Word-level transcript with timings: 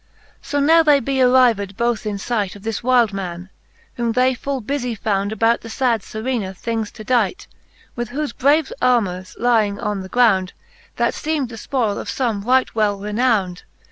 XXV. 0.41 0.45
So 0.47 0.59
now 0.59 0.81
they 0.81 0.99
be 0.99 1.21
arrived 1.21 1.77
both 1.77 2.07
in 2.07 2.17
fight 2.17 2.55
Of 2.55 2.63
this 2.63 2.81
wyld 2.81 3.13
man, 3.13 3.51
whom 3.97 4.13
they 4.13 4.33
full 4.33 4.59
bufie 4.59 4.97
found 4.97 5.31
About 5.31 5.61
the 5.61 5.69
fad 5.69 6.01
Serena 6.01 6.55
things 6.55 6.89
to 6.93 7.03
dight, 7.03 7.45
With 7.95 8.09
thofe 8.09 8.35
brave 8.35 8.73
armours 8.81 9.35
lying 9.39 9.79
on 9.79 10.01
the 10.01 10.09
ground, 10.09 10.53
That 10.95 11.13
feem'd 11.13 11.49
the 11.49 11.55
fpoile 11.55 11.99
of 11.99 12.09
fome 12.09 12.43
right 12.43 12.73
well 12.73 12.97
renownd. 12.99 13.61